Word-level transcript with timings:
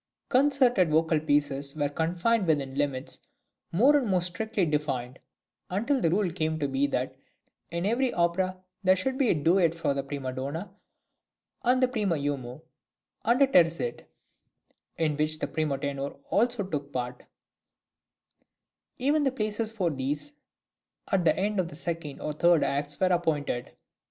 Concerted 0.29 0.89
vocal 0.89 1.19
pieces 1.19 1.75
were 1.75 1.87
confined 1.87 2.47
within 2.47 2.73
limits 2.73 3.19
more 3.71 3.95
and 3.97 4.07
more 4.07 4.19
strictly 4.19 4.65
defined, 4.65 5.19
until 5.69 6.01
the 6.01 6.09
rule 6.09 6.31
came 6.31 6.57
to 6.57 6.67
be 6.67 6.87
that 6.87 7.15
in 7.69 7.85
every 7.85 8.11
opera 8.11 8.57
there 8.83 8.95
should 8.95 9.15
be 9.15 9.29
a 9.29 9.35
duet 9.35 9.75
for 9.75 9.93
the 9.93 10.01
prima 10.01 10.33
donna 10.33 10.73
and 11.63 11.83
the 11.83 11.87
primo 11.87 12.15
uomo, 12.15 12.63
and 13.25 13.43
a 13.43 13.45
terzet 13.47 14.07
in 14.97 15.15
which 15.17 15.37
the 15.37 15.45
primo 15.45 15.77
tenore 15.77 16.17
also 16.31 16.63
took 16.63 16.91
part; 16.91 17.27
even 18.97 19.21
the 19.23 19.31
places 19.31 19.71
for 19.71 19.91
these, 19.91 20.33
at 21.11 21.23
the 21.25 21.37
end 21.37 21.59
of 21.59 21.67
the 21.67 21.75
second 21.75 22.19
and 22.19 22.39
third 22.39 22.63
acts, 22.63 22.99
were 22.99 23.05
appointed. 23.13 23.71